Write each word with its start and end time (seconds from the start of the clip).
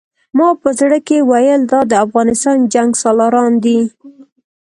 ما 0.37 0.47
په 0.61 0.69
زړه 0.79 0.97
کې 1.07 1.17
ویل 1.29 1.61
دا 1.71 1.79
د 1.91 1.93
افغانستان 2.05 2.57
جنګسالاران 2.73 3.51
دي. 3.63 3.79